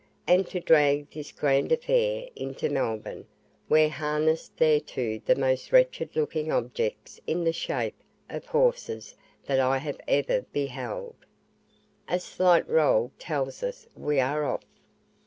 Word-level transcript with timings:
And 0.25 0.47
to 0.47 0.59
drag 0.59 1.11
this 1.11 1.31
grand 1.31 1.71
affair 1.71 2.27
into 2.35 2.69
Melbourne 2.71 3.27
were 3.69 3.87
harnessed 3.87 4.57
thereto 4.57 5.19
the 5.19 5.35
most 5.35 5.71
wretched 5.71 6.15
looking 6.15 6.51
objects 6.51 7.21
in 7.27 7.43
the 7.43 7.53
shape 7.53 7.93
of 8.27 8.47
horses 8.47 9.13
that 9.45 9.59
I 9.59 9.77
had 9.77 10.01
ever 10.07 10.41
beheld. 10.51 11.13
A 12.09 12.19
slight 12.19 12.67
roll 12.67 13.11
tells 13.19 13.61
us 13.61 13.85
we 13.95 14.19
are 14.19 14.43
off. 14.43 14.63